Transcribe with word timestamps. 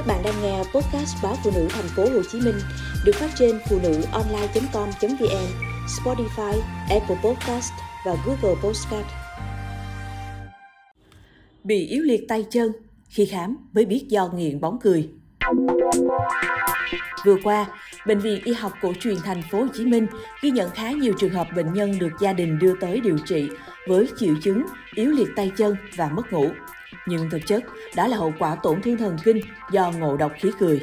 Các 0.00 0.06
bạn 0.06 0.22
đang 0.24 0.42
nghe 0.42 0.58
podcast 0.58 1.16
báo 1.22 1.36
phụ 1.44 1.50
nữ 1.54 1.66
thành 1.70 1.88
phố 1.96 2.02
Hồ 2.02 2.22
Chí 2.32 2.40
Minh 2.40 2.54
được 3.04 3.12
phát 3.14 3.30
trên 3.38 3.58
phụ 3.68 3.78
nữ 3.82 4.02
online.com.vn, 4.12 5.46
Spotify, 5.86 6.60
Apple 6.90 7.16
Podcast 7.24 7.72
và 8.06 8.16
Google 8.26 8.60
Podcast. 8.62 9.06
Bị 11.64 11.86
yếu 11.86 12.02
liệt 12.02 12.20
tay 12.28 12.46
chân 12.50 12.72
khi 13.08 13.26
khám 13.26 13.56
mới 13.72 13.84
biết 13.86 14.06
do 14.08 14.28
nghiện 14.34 14.60
bóng 14.60 14.78
cười. 14.82 15.08
Vừa 17.24 17.36
qua, 17.44 17.66
Bệnh 18.06 18.18
viện 18.18 18.40
Y 18.44 18.52
học 18.52 18.72
cổ 18.82 18.92
truyền 19.00 19.16
thành 19.24 19.42
phố 19.50 19.60
Hồ 19.60 19.68
Chí 19.74 19.84
Minh 19.84 20.06
ghi 20.42 20.50
nhận 20.50 20.70
khá 20.70 20.90
nhiều 20.90 21.14
trường 21.18 21.34
hợp 21.34 21.46
bệnh 21.56 21.72
nhân 21.72 21.98
được 21.98 22.12
gia 22.20 22.32
đình 22.32 22.58
đưa 22.58 22.74
tới 22.80 23.00
điều 23.00 23.18
trị 23.18 23.48
với 23.88 24.08
triệu 24.18 24.34
chứng 24.42 24.62
yếu 24.94 25.10
liệt 25.10 25.28
tay 25.36 25.52
chân 25.56 25.76
và 25.96 26.08
mất 26.08 26.32
ngủ. 26.32 26.46
Nhưng 27.06 27.30
thực 27.30 27.46
chất, 27.46 27.64
đó 27.96 28.06
là 28.06 28.16
hậu 28.16 28.32
quả 28.38 28.54
tổn 28.54 28.82
thương 28.82 28.96
thần 28.96 29.16
kinh 29.24 29.40
do 29.70 29.90
ngộ 29.90 30.16
độc 30.16 30.32
khí 30.40 30.50
cười. 30.58 30.80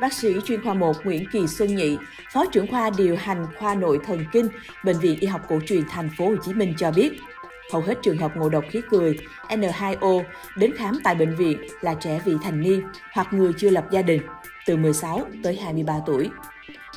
Bác 0.00 0.12
sĩ 0.12 0.34
chuyên 0.44 0.62
khoa 0.62 0.74
1 0.74 0.96
Nguyễn 1.04 1.24
Kỳ 1.32 1.46
Xuân 1.46 1.76
Nhị, 1.76 1.96
Phó 2.32 2.44
trưởng 2.52 2.66
khoa 2.66 2.90
điều 2.90 3.16
hành 3.16 3.46
khoa 3.58 3.74
nội 3.74 3.98
thần 4.06 4.24
kinh, 4.32 4.48
Bệnh 4.84 4.98
viện 4.98 5.18
Y 5.20 5.26
học 5.26 5.40
cổ 5.48 5.60
truyền 5.66 5.82
thành 5.88 6.10
phố 6.18 6.28
Hồ 6.28 6.36
Chí 6.44 6.54
Minh 6.54 6.74
cho 6.78 6.90
biết, 6.90 7.12
hầu 7.72 7.82
hết 7.82 7.94
trường 8.02 8.18
hợp 8.18 8.36
ngộ 8.36 8.48
độc 8.48 8.64
khí 8.70 8.80
cười 8.90 9.18
N2O 9.48 10.22
đến 10.56 10.72
khám 10.76 10.98
tại 11.04 11.14
bệnh 11.14 11.36
viện 11.36 11.58
là 11.80 11.94
trẻ 11.94 12.20
vị 12.24 12.34
thành 12.42 12.60
niên 12.60 12.82
hoặc 13.12 13.32
người 13.32 13.52
chưa 13.58 13.70
lập 13.70 13.86
gia 13.90 14.02
đình 14.02 14.22
từ 14.66 14.76
16 14.76 15.26
tới 15.42 15.56
23 15.56 15.94
tuổi. 16.06 16.30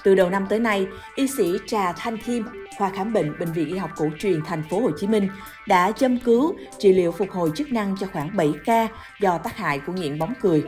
Từ 0.03 0.15
đầu 0.15 0.29
năm 0.29 0.45
tới 0.49 0.59
nay, 0.59 0.87
y 1.15 1.27
sĩ 1.27 1.57
Trà 1.67 1.91
Thanh 1.91 2.17
Kim, 2.17 2.45
khoa 2.79 2.89
khám 2.89 3.13
bệnh 3.13 3.39
bệnh 3.39 3.51
viện 3.51 3.67
y 3.67 3.77
học 3.77 3.91
cổ 3.95 4.09
truyền 4.19 4.41
thành 4.45 4.63
phố 4.69 4.79
Hồ 4.79 4.91
Chí 4.97 5.07
Minh 5.07 5.29
đã 5.67 5.91
châm 5.91 6.17
cứu 6.17 6.55
trị 6.77 6.93
liệu 6.93 7.11
phục 7.11 7.31
hồi 7.31 7.51
chức 7.55 7.71
năng 7.71 7.95
cho 7.99 8.07
khoảng 8.13 8.37
7 8.37 8.53
ca 8.65 8.87
do 9.19 9.37
tác 9.37 9.57
hại 9.57 9.79
của 9.79 9.93
nghiện 9.93 10.19
bóng 10.19 10.33
cười. 10.41 10.63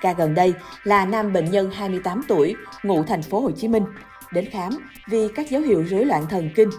Ca 0.00 0.12
gần 0.12 0.34
đây 0.34 0.54
là 0.84 1.06
nam 1.06 1.32
bệnh 1.32 1.50
nhân 1.50 1.70
28 1.70 2.22
tuổi, 2.28 2.54
ngụ 2.82 3.04
thành 3.04 3.22
phố 3.22 3.40
Hồ 3.40 3.50
Chí 3.50 3.68
Minh, 3.68 3.84
đến 4.32 4.50
khám 4.50 4.72
vì 5.06 5.28
các 5.34 5.50
dấu 5.50 5.62
hiệu 5.62 5.84
rối 5.90 6.04
loạn 6.04 6.26
thần 6.30 6.50
kinh. 6.54 6.70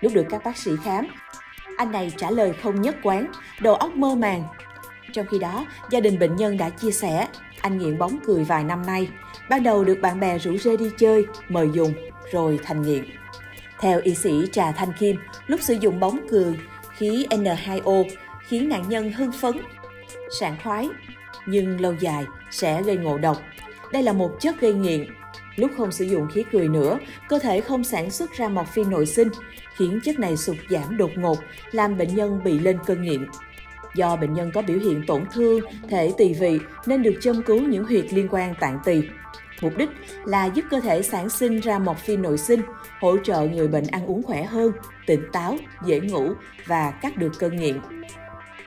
Lúc 0.00 0.12
được 0.14 0.26
các 0.30 0.44
bác 0.44 0.56
sĩ 0.56 0.70
khám, 0.84 1.06
anh 1.76 1.92
này 1.92 2.12
trả 2.16 2.30
lời 2.30 2.52
không 2.62 2.82
nhất 2.82 2.96
quán, 3.02 3.26
đầu 3.60 3.74
óc 3.74 3.96
mơ 3.96 4.14
màng. 4.14 4.44
Trong 5.12 5.26
khi 5.30 5.38
đó, 5.38 5.66
gia 5.90 6.00
đình 6.00 6.18
bệnh 6.18 6.36
nhân 6.36 6.56
đã 6.56 6.70
chia 6.70 6.90
sẻ, 6.90 7.28
anh 7.60 7.78
nghiện 7.78 7.98
bóng 7.98 8.18
cười 8.26 8.44
vài 8.44 8.64
năm 8.64 8.86
nay. 8.86 9.08
Ban 9.50 9.62
đầu 9.62 9.84
được 9.84 9.98
bạn 10.02 10.20
bè 10.20 10.38
rủ 10.38 10.56
rê 10.56 10.76
đi 10.76 10.90
chơi, 10.98 11.24
mời 11.48 11.68
dùng, 11.74 11.92
rồi 12.32 12.58
thành 12.64 12.82
nghiện. 12.82 13.04
Theo 13.80 14.00
y 14.04 14.14
sĩ 14.14 14.46
Trà 14.52 14.72
Thanh 14.72 14.92
Kim, 14.98 15.16
lúc 15.46 15.60
sử 15.62 15.74
dụng 15.74 16.00
bóng 16.00 16.26
cười, 16.30 16.58
khí 16.96 17.26
N2O 17.30 18.04
khiến 18.48 18.68
nạn 18.68 18.88
nhân 18.88 19.12
hưng 19.12 19.32
phấn, 19.32 19.52
sảng 20.40 20.56
khoái, 20.62 20.88
nhưng 21.46 21.80
lâu 21.80 21.94
dài 22.00 22.24
sẽ 22.50 22.82
gây 22.82 22.96
ngộ 22.96 23.18
độc. 23.18 23.36
Đây 23.92 24.02
là 24.02 24.12
một 24.12 24.36
chất 24.40 24.60
gây 24.60 24.74
nghiện. 24.74 25.06
Lúc 25.56 25.70
không 25.76 25.92
sử 25.92 26.04
dụng 26.04 26.28
khí 26.34 26.44
cười 26.52 26.68
nữa, 26.68 26.98
cơ 27.28 27.38
thể 27.38 27.60
không 27.60 27.84
sản 27.84 28.10
xuất 28.10 28.32
ra 28.32 28.48
morphine 28.48 28.90
nội 28.90 29.06
sinh, 29.06 29.28
khiến 29.76 30.00
chất 30.04 30.18
này 30.18 30.36
sụt 30.36 30.56
giảm 30.70 30.96
đột 30.96 31.10
ngột, 31.16 31.38
làm 31.72 31.98
bệnh 31.98 32.14
nhân 32.14 32.40
bị 32.44 32.58
lên 32.58 32.78
cơn 32.86 33.02
nghiện. 33.02 33.26
Do 33.96 34.16
bệnh 34.16 34.34
nhân 34.34 34.50
có 34.54 34.62
biểu 34.62 34.78
hiện 34.78 35.02
tổn 35.06 35.24
thương 35.32 35.60
thể 35.88 36.14
tỳ 36.18 36.34
vị 36.34 36.58
nên 36.86 37.02
được 37.02 37.18
châm 37.20 37.42
cứu 37.42 37.60
những 37.60 37.84
huyệt 37.84 38.12
liên 38.12 38.28
quan 38.30 38.54
tạng 38.60 38.78
tỳ. 38.84 39.02
Mục 39.60 39.72
đích 39.76 39.90
là 40.24 40.46
giúp 40.46 40.64
cơ 40.70 40.80
thể 40.80 41.02
sản 41.02 41.28
sinh 41.28 41.60
ra 41.60 41.78
morphine 41.78 42.22
nội 42.22 42.38
sinh, 42.38 42.60
hỗ 43.00 43.16
trợ 43.24 43.46
người 43.46 43.68
bệnh 43.68 43.86
ăn 43.86 44.06
uống 44.06 44.22
khỏe 44.22 44.42
hơn, 44.44 44.72
tỉnh 45.06 45.22
táo, 45.32 45.56
dễ 45.84 46.00
ngủ 46.00 46.32
và 46.66 46.90
cắt 46.90 47.16
được 47.16 47.32
cơn 47.38 47.56
nghiện. 47.56 47.80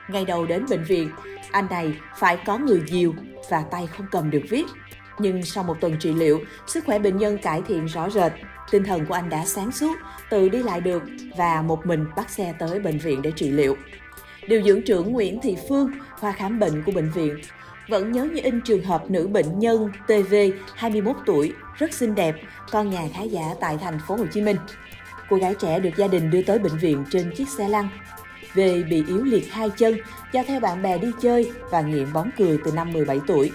Ngày 0.08 0.24
đầu 0.24 0.46
đến 0.46 0.64
bệnh 0.70 0.84
viện, 0.84 1.10
anh 1.50 1.66
này 1.70 1.92
phải 2.18 2.38
có 2.46 2.58
người 2.58 2.82
dìu 2.86 3.14
và 3.50 3.62
tay 3.70 3.86
không 3.86 4.06
cầm 4.10 4.30
được 4.30 4.42
viết. 4.48 4.64
Nhưng 5.18 5.42
sau 5.42 5.64
một 5.64 5.76
tuần 5.80 5.96
trị 6.00 6.14
liệu, 6.14 6.40
sức 6.66 6.84
khỏe 6.84 6.98
bệnh 6.98 7.16
nhân 7.16 7.38
cải 7.38 7.62
thiện 7.68 7.86
rõ 7.86 8.10
rệt. 8.10 8.32
Tinh 8.70 8.84
thần 8.84 9.06
của 9.06 9.14
anh 9.14 9.28
đã 9.28 9.44
sáng 9.46 9.72
suốt, 9.72 9.96
tự 10.30 10.48
đi 10.48 10.62
lại 10.62 10.80
được 10.80 11.02
và 11.36 11.62
một 11.62 11.86
mình 11.86 12.04
bắt 12.16 12.30
xe 12.30 12.54
tới 12.58 12.80
bệnh 12.80 12.98
viện 12.98 13.22
để 13.22 13.32
trị 13.36 13.50
liệu. 13.50 13.76
Điều 14.46 14.62
dưỡng 14.62 14.82
trưởng 14.82 15.12
Nguyễn 15.12 15.40
Thị 15.40 15.56
Phương, 15.68 15.90
khoa 16.20 16.32
khám 16.32 16.58
bệnh 16.58 16.82
của 16.86 16.92
bệnh 16.92 17.10
viện, 17.10 17.40
vẫn 17.88 18.12
nhớ 18.12 18.24
như 18.24 18.40
in 18.42 18.60
trường 18.60 18.84
hợp 18.84 19.10
nữ 19.10 19.26
bệnh 19.26 19.58
nhân 19.58 19.90
TV 20.06 20.34
21 20.74 21.16
tuổi, 21.26 21.52
rất 21.78 21.92
xinh 21.92 22.14
đẹp, 22.14 22.34
con 22.70 22.90
nhà 22.90 23.08
khá 23.14 23.22
giả 23.22 23.54
tại 23.60 23.78
thành 23.80 23.98
phố 24.08 24.16
Hồ 24.16 24.24
Chí 24.32 24.40
Minh. 24.40 24.56
Cô 25.28 25.36
gái 25.36 25.54
trẻ 25.60 25.80
được 25.80 25.90
gia 25.96 26.06
đình 26.06 26.30
đưa 26.30 26.42
tới 26.42 26.58
bệnh 26.58 26.78
viện 26.78 27.04
trên 27.10 27.34
chiếc 27.36 27.48
xe 27.48 27.68
lăn. 27.68 27.88
Về 28.54 28.82
bị 28.82 29.04
yếu 29.08 29.24
liệt 29.24 29.52
hai 29.52 29.70
chân 29.70 29.94
do 30.32 30.42
theo 30.46 30.60
bạn 30.60 30.82
bè 30.82 30.98
đi 30.98 31.08
chơi 31.20 31.52
và 31.70 31.80
nghiện 31.80 32.12
bóng 32.12 32.30
cười 32.38 32.58
từ 32.64 32.72
năm 32.72 32.92
17 32.92 33.20
tuổi. 33.26 33.52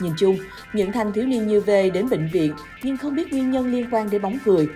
Nhìn 0.00 0.12
chung, 0.18 0.38
những 0.72 0.92
thanh 0.92 1.12
thiếu 1.12 1.26
niên 1.26 1.46
như 1.46 1.60
về 1.60 1.90
đến 1.90 2.08
bệnh 2.08 2.28
viện 2.32 2.54
nhưng 2.82 2.96
không 2.96 3.14
biết 3.14 3.32
nguyên 3.32 3.50
nhân 3.50 3.72
liên 3.72 3.86
quan 3.90 4.10
đến 4.10 4.22
bóng 4.22 4.38
cười. 4.44 4.68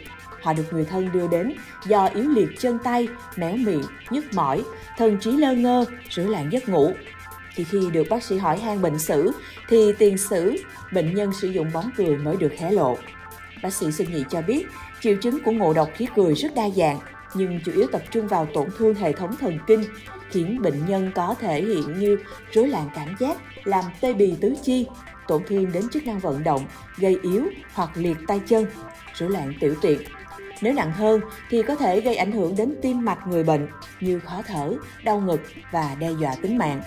Họ 0.44 0.52
được 0.52 0.72
người 0.72 0.84
thân 0.84 1.12
đưa 1.12 1.28
đến 1.28 1.52
do 1.86 2.06
yếu 2.06 2.28
liệt 2.28 2.48
chân 2.58 2.78
tay, 2.84 3.08
méo 3.36 3.56
miệng, 3.56 3.82
nhức 4.10 4.24
mỏi, 4.34 4.62
thần 4.98 5.18
trí 5.20 5.32
lơ 5.32 5.52
ngơ, 5.52 5.84
rối 6.10 6.26
loạn 6.26 6.52
giấc 6.52 6.68
ngủ. 6.68 6.92
Chỉ 7.56 7.64
khi 7.64 7.90
được 7.92 8.06
bác 8.10 8.22
sĩ 8.22 8.38
hỏi 8.38 8.58
han 8.58 8.82
bệnh 8.82 8.98
sử 8.98 9.32
thì 9.68 9.92
tiền 9.98 10.18
sử 10.18 10.56
bệnh 10.92 11.14
nhân 11.14 11.32
sử 11.32 11.48
dụng 11.48 11.70
bóng 11.72 11.90
cười 11.96 12.16
mới 12.16 12.36
được 12.36 12.52
hé 12.58 12.70
lộ. 12.70 12.98
Bác 13.62 13.74
sĩ 13.74 13.92
Xuân 13.92 14.12
Nhị 14.12 14.24
cho 14.30 14.42
biết, 14.42 14.66
triệu 15.00 15.16
chứng 15.16 15.42
của 15.42 15.52
ngộ 15.52 15.72
độc 15.72 15.88
khí 15.94 16.06
cười 16.16 16.34
rất 16.34 16.54
đa 16.54 16.70
dạng, 16.70 16.98
nhưng 17.34 17.60
chủ 17.64 17.72
yếu 17.72 17.86
tập 17.86 18.02
trung 18.10 18.28
vào 18.28 18.46
tổn 18.54 18.68
thương 18.78 18.94
hệ 18.94 19.12
thống 19.12 19.36
thần 19.36 19.58
kinh, 19.66 19.84
khiến 20.30 20.62
bệnh 20.62 20.86
nhân 20.86 21.10
có 21.14 21.34
thể 21.40 21.62
hiện 21.62 21.98
như 21.98 22.18
rối 22.52 22.68
loạn 22.68 22.90
cảm 22.94 23.16
giác, 23.18 23.36
làm 23.64 23.84
tê 24.00 24.12
bì 24.12 24.34
tứ 24.40 24.54
chi, 24.62 24.86
tổn 25.28 25.42
thương 25.48 25.72
đến 25.72 25.88
chức 25.88 26.06
năng 26.06 26.18
vận 26.18 26.44
động, 26.44 26.66
gây 26.96 27.18
yếu 27.22 27.44
hoặc 27.72 27.90
liệt 27.94 28.16
tay 28.26 28.40
chân, 28.46 28.66
rối 29.14 29.30
loạn 29.30 29.52
tiểu 29.60 29.74
tiện. 29.80 30.00
Nếu 30.60 30.72
nặng 30.74 30.92
hơn 30.92 31.20
thì 31.50 31.62
có 31.62 31.74
thể 31.74 32.00
gây 32.00 32.16
ảnh 32.16 32.32
hưởng 32.32 32.56
đến 32.56 32.74
tim 32.82 33.04
mạch 33.04 33.26
người 33.26 33.44
bệnh 33.44 33.68
như 34.00 34.20
khó 34.20 34.42
thở, 34.46 34.74
đau 35.04 35.20
ngực 35.20 35.40
và 35.70 35.96
đe 36.00 36.10
dọa 36.20 36.34
tính 36.42 36.58
mạng. 36.58 36.82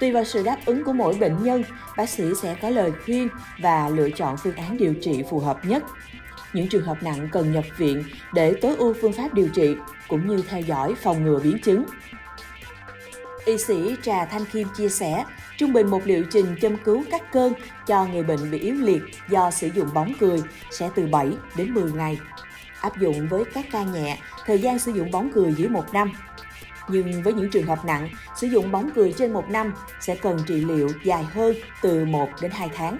Tùy 0.00 0.12
vào 0.12 0.24
sự 0.24 0.42
đáp 0.42 0.56
ứng 0.66 0.84
của 0.84 0.92
mỗi 0.92 1.14
bệnh 1.14 1.42
nhân, 1.42 1.64
bác 1.96 2.08
sĩ 2.08 2.24
sẽ 2.42 2.56
có 2.62 2.70
lời 2.70 2.92
khuyên 3.04 3.28
và 3.58 3.88
lựa 3.88 4.10
chọn 4.10 4.36
phương 4.36 4.56
án 4.56 4.76
điều 4.76 4.94
trị 4.94 5.22
phù 5.30 5.38
hợp 5.38 5.64
nhất. 5.64 5.84
Những 6.52 6.68
trường 6.68 6.84
hợp 6.84 7.02
nặng 7.02 7.28
cần 7.32 7.52
nhập 7.52 7.64
viện 7.76 8.04
để 8.34 8.54
tối 8.60 8.76
ưu 8.76 8.94
phương 9.00 9.12
pháp 9.12 9.34
điều 9.34 9.48
trị 9.48 9.76
cũng 10.08 10.28
như 10.28 10.42
theo 10.48 10.60
dõi 10.60 10.94
phòng 11.02 11.24
ngừa 11.24 11.38
biến 11.38 11.58
chứng. 11.58 11.84
Y 13.44 13.58
sĩ 13.58 13.96
Trà 14.02 14.24
Thanh 14.24 14.44
Kim 14.44 14.68
chia 14.76 14.88
sẻ, 14.88 15.24
trung 15.56 15.72
bình 15.72 15.86
một 15.86 16.00
liệu 16.04 16.24
trình 16.30 16.56
châm 16.60 16.76
cứu 16.76 17.04
cắt 17.10 17.32
cơn 17.32 17.52
cho 17.86 18.04
người 18.04 18.22
bệnh 18.22 18.50
bị 18.50 18.58
yếu 18.58 18.74
liệt 18.74 19.02
do 19.28 19.50
sử 19.50 19.68
dụng 19.74 19.88
bóng 19.94 20.12
cười 20.20 20.42
sẽ 20.70 20.90
từ 20.94 21.06
7 21.06 21.28
đến 21.56 21.74
10 21.74 21.92
ngày. 21.92 22.18
Áp 22.80 22.98
dụng 22.98 23.28
với 23.28 23.44
các 23.54 23.66
ca 23.72 23.82
nhẹ, 23.82 24.18
thời 24.46 24.58
gian 24.58 24.78
sử 24.78 24.92
dụng 24.92 25.10
bóng 25.10 25.30
cười 25.34 25.54
dưới 25.54 25.68
một 25.68 25.84
năm. 25.92 26.12
Nhưng 26.88 27.22
với 27.22 27.32
những 27.32 27.50
trường 27.50 27.66
hợp 27.66 27.84
nặng, 27.84 28.08
sử 28.36 28.46
dụng 28.46 28.72
bóng 28.72 28.90
cười 28.94 29.12
trên 29.12 29.32
một 29.32 29.50
năm 29.50 29.72
sẽ 30.00 30.14
cần 30.14 30.38
trị 30.46 30.64
liệu 30.64 30.88
dài 31.04 31.24
hơn 31.24 31.56
từ 31.82 32.04
1 32.04 32.28
đến 32.42 32.50
2 32.50 32.70
tháng. 32.74 32.98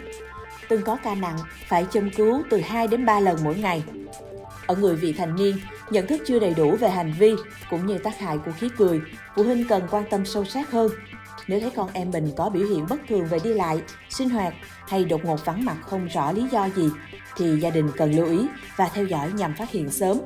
Từng 0.68 0.82
có 0.82 0.96
ca 1.04 1.14
nặng 1.14 1.38
phải 1.68 1.86
châm 1.90 2.10
cứu 2.10 2.42
từ 2.50 2.60
2 2.60 2.86
đến 2.86 3.06
3 3.06 3.20
lần 3.20 3.38
mỗi 3.44 3.54
ngày. 3.54 3.82
Ở 4.66 4.76
người 4.76 4.96
vị 4.96 5.12
thành 5.12 5.36
niên, 5.36 5.56
nhận 5.90 6.06
thức 6.06 6.20
chưa 6.26 6.38
đầy 6.38 6.54
đủ 6.54 6.76
về 6.76 6.90
hành 6.90 7.12
vi 7.18 7.34
cũng 7.70 7.86
như 7.86 7.98
tác 7.98 8.18
hại 8.18 8.38
của 8.38 8.52
khí 8.52 8.68
cười, 8.76 9.00
phụ 9.36 9.42
huynh 9.42 9.68
cần 9.68 9.82
quan 9.90 10.04
tâm 10.10 10.26
sâu 10.26 10.44
sát 10.44 10.70
hơn. 10.70 10.90
Nếu 11.46 11.60
thấy 11.60 11.70
con 11.76 11.90
em 11.92 12.10
mình 12.10 12.32
có 12.36 12.50
biểu 12.50 12.66
hiện 12.66 12.86
bất 12.88 13.00
thường 13.08 13.26
về 13.26 13.38
đi 13.44 13.54
lại, 13.54 13.82
sinh 14.08 14.30
hoạt 14.30 14.54
hay 14.88 15.04
đột 15.04 15.24
ngột 15.24 15.44
vắng 15.44 15.64
mặt 15.64 15.76
không 15.82 16.06
rõ 16.06 16.32
lý 16.32 16.42
do 16.52 16.68
gì, 16.76 16.88
thì 17.36 17.60
gia 17.60 17.70
đình 17.70 17.90
cần 17.96 18.12
lưu 18.12 18.26
ý 18.26 18.46
và 18.76 18.90
theo 18.94 19.04
dõi 19.04 19.32
nhằm 19.32 19.54
phát 19.54 19.70
hiện 19.70 19.90
sớm. 19.90 20.20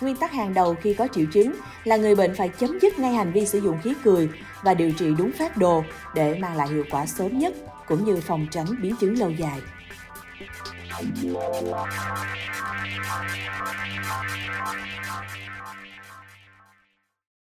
Nguyên 0.00 0.16
tắc 0.16 0.32
hàng 0.32 0.54
đầu 0.54 0.74
khi 0.82 0.94
có 0.94 1.08
triệu 1.14 1.24
chứng 1.32 1.54
là 1.84 1.96
người 1.96 2.14
bệnh 2.14 2.34
phải 2.34 2.48
chấm 2.48 2.78
dứt 2.82 2.98
ngay 2.98 3.12
hành 3.12 3.32
vi 3.32 3.46
sử 3.46 3.60
dụng 3.60 3.78
khí 3.82 3.94
cười 4.04 4.28
và 4.62 4.74
điều 4.74 4.92
trị 4.92 5.14
đúng 5.18 5.32
phác 5.32 5.56
đồ 5.56 5.84
để 6.14 6.38
mang 6.40 6.56
lại 6.56 6.68
hiệu 6.68 6.84
quả 6.90 7.06
sớm 7.06 7.38
nhất 7.38 7.54
cũng 7.86 8.04
như 8.04 8.20
phòng 8.20 8.46
tránh 8.50 8.66
biến 8.82 8.96
chứng 8.96 9.18
lâu 9.18 9.30
dài. 9.30 9.60
Thank 10.90 11.22
you. 11.22 11.74